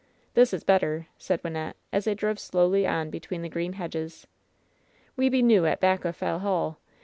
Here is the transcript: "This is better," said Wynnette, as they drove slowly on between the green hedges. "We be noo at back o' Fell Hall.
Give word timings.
"This 0.33 0.51
is 0.51 0.63
better," 0.63 1.05
said 1.19 1.43
Wynnette, 1.43 1.75
as 1.93 2.05
they 2.05 2.15
drove 2.15 2.39
slowly 2.39 2.87
on 2.87 3.11
between 3.11 3.43
the 3.43 3.49
green 3.49 3.73
hedges. 3.73 4.25
"We 5.15 5.29
be 5.29 5.43
noo 5.43 5.65
at 5.67 5.79
back 5.79 6.07
o' 6.07 6.11
Fell 6.11 6.39
Hall. 6.39 6.79